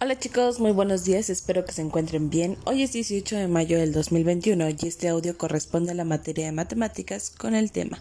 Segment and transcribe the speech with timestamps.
[0.00, 2.56] Hola chicos, muy buenos días, espero que se encuentren bien.
[2.66, 6.52] Hoy es 18 de mayo del 2021 y este audio corresponde a la materia de
[6.52, 7.98] matemáticas con el tema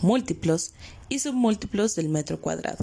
[0.00, 0.72] múltiplos
[1.10, 2.82] y submúltiplos del metro cuadrado,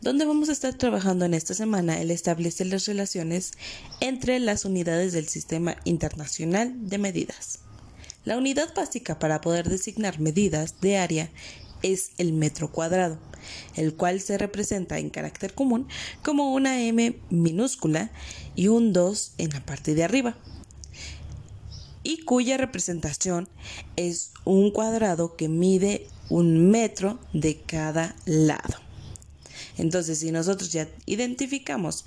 [0.00, 3.52] donde vamos a estar trabajando en esta semana el establecer las relaciones
[4.00, 7.58] entre las unidades del Sistema Internacional de Medidas.
[8.24, 11.30] La unidad básica para poder designar medidas de área
[11.84, 13.18] es el metro cuadrado,
[13.76, 15.86] el cual se representa en carácter común
[16.22, 18.10] como una M minúscula
[18.56, 20.34] y un 2 en la parte de arriba,
[22.02, 23.48] y cuya representación
[23.96, 28.78] es un cuadrado que mide un metro de cada lado.
[29.76, 32.06] Entonces, si nosotros ya identificamos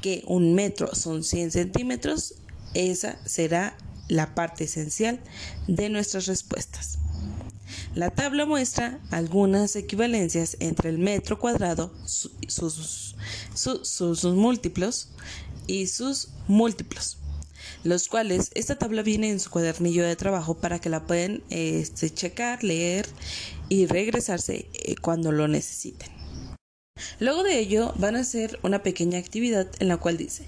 [0.00, 2.34] que un metro son 100 centímetros,
[2.74, 3.76] esa será
[4.08, 5.20] la parte esencial
[5.68, 6.98] de nuestras respuestas.
[7.94, 13.14] La tabla muestra algunas equivalencias entre el metro cuadrado, sus,
[14.24, 15.10] múltiplos
[15.66, 17.18] y sus múltiplos
[17.84, 22.10] los cuales esta tabla viene en su cuadernillo de trabajo para que la pueden este,
[22.10, 23.06] checar, leer
[23.68, 26.08] y regresarse eh, cuando lo necesiten.
[27.18, 30.46] Luego de ello van a hacer una pequeña actividad en la cual dice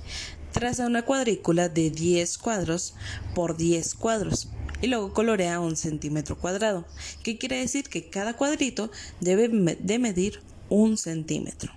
[0.54, 2.94] traza una cuadrícula de 10 cuadros
[3.34, 4.48] por 10 cuadros
[4.80, 6.84] y luego colorea un centímetro cuadrado,
[7.22, 11.72] que quiere decir que cada cuadrito debe de medir un centímetro.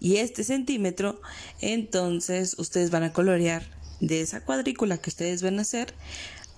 [0.00, 1.20] Y este centímetro,
[1.60, 3.62] entonces ustedes van a colorear
[4.00, 5.94] de esa cuadrícula que ustedes van a hacer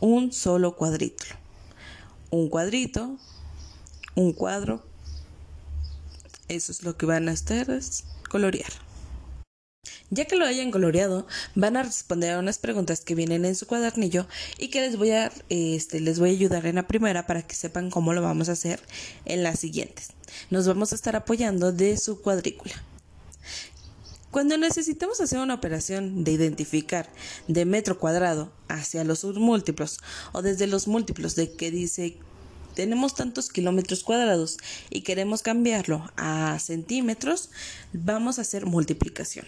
[0.00, 1.24] un solo cuadrito.
[2.30, 3.18] Un cuadrito,
[4.14, 4.84] un cuadro.
[6.48, 8.72] Eso es lo que van a ustedes colorear.
[10.14, 13.66] Ya que lo hayan coloreado, van a responder a unas preguntas que vienen en su
[13.66, 14.27] cuadernillo
[14.58, 17.54] y que les voy a, este, les voy a ayudar en la primera para que
[17.54, 18.78] sepan cómo lo vamos a hacer
[19.24, 20.10] en las siguientes.
[20.50, 22.74] Nos vamos a estar apoyando de su cuadrícula.
[24.30, 27.08] Cuando necesitamos hacer una operación de identificar
[27.48, 29.98] de metro cuadrado hacia los múltiplos
[30.32, 32.19] o desde los múltiplos de que dice
[32.74, 34.58] tenemos tantos kilómetros cuadrados
[34.91, 37.48] y queremos cambiarlo a centímetros,
[37.94, 39.47] vamos a hacer multiplicación.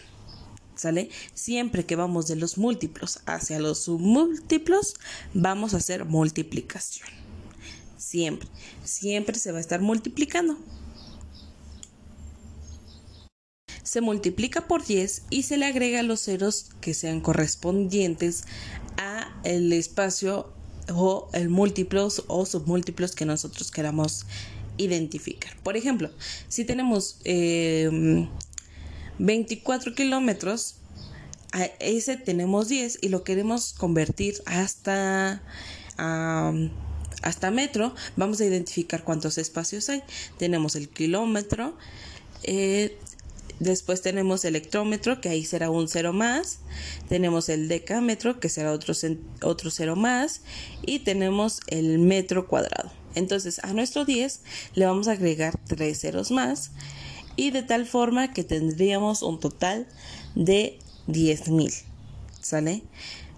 [0.85, 1.09] ¿Sale?
[1.33, 4.97] Siempre que vamos de los múltiplos hacia los submúltiplos,
[5.33, 7.09] vamos a hacer multiplicación.
[7.97, 8.47] Siempre,
[8.85, 10.59] siempre se va a estar multiplicando.
[13.83, 18.45] Se multiplica por 10 y se le agrega los ceros que sean correspondientes
[18.99, 20.53] a el espacio
[20.95, 24.27] o el múltiplos o submúltiplos que nosotros queramos
[24.77, 25.57] identificar.
[25.63, 26.11] Por ejemplo,
[26.49, 28.29] si tenemos eh,
[29.19, 30.77] 24 kilómetros,
[31.53, 35.41] a ese tenemos 10 y lo queremos convertir hasta,
[35.97, 40.03] hasta metro, vamos a identificar cuántos espacios hay.
[40.37, 41.77] Tenemos el kilómetro,
[42.43, 42.99] eh,
[43.61, 46.59] después tenemos el hectómetro, que ahí será un cero más,
[47.09, 48.93] tenemos el decámetro, que será otro,
[49.43, 50.41] otro cero más,
[50.85, 52.91] y tenemos el metro cuadrado.
[53.15, 54.41] Entonces a nuestro 10
[54.75, 56.73] le vamos a agregar tres ceros más
[57.37, 59.87] y de tal forma que tendríamos un total
[60.35, 60.79] de
[61.09, 61.83] 10.000.
[62.41, 62.83] ¿Sale?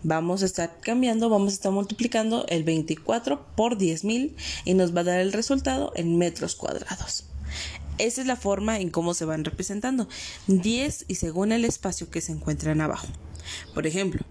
[0.03, 4.35] Vamos a estar cambiando, vamos a estar multiplicando el 24 por 10.000
[4.65, 7.25] y nos va a dar el resultado en metros cuadrados.
[7.99, 10.09] Esa es la forma en cómo se van representando.
[10.49, 13.09] 10 y según el espacio que se encuentran abajo.
[13.75, 14.23] Por ejemplo,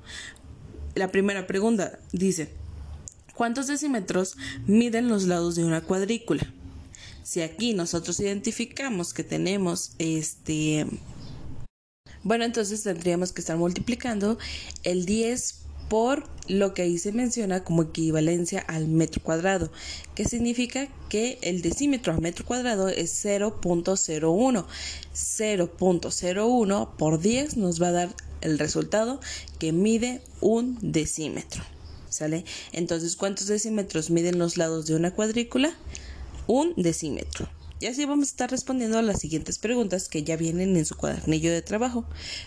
[0.94, 2.53] la primera pregunta dice,
[3.34, 4.38] ¿cuántos decímetros
[4.68, 6.53] miden los lados de una cuadrícula?
[7.25, 10.86] Si aquí nosotros identificamos que tenemos este...
[12.22, 14.38] Bueno, entonces tendríamos que estar multiplicando
[14.84, 19.72] el 10 por lo que ahí se menciona como equivalencia al metro cuadrado,
[20.14, 24.66] que significa que el decímetro a metro cuadrado es 0.01.
[25.16, 29.19] 0.01 por 10 nos va a dar el resultado
[29.58, 31.64] que mide un decímetro.
[32.08, 32.46] ¿Sale?
[32.72, 35.75] Entonces, ¿cuántos decímetros miden los lados de una cuadrícula?
[36.48, 37.48] Un decímetro.
[37.82, 40.96] Y así vamos a estar respondiendo a las siguientes preguntas que ya vienen en su
[40.96, 42.06] cuadernillo de trabajo.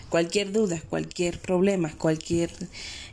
[0.09, 2.49] Cualquier duda, cualquier problema, cualquier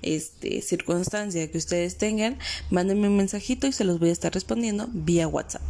[0.01, 2.39] este, circunstancia que ustedes tengan,
[2.71, 5.63] mándenme un mensajito y se los voy a estar respondiendo vía WhatsApp.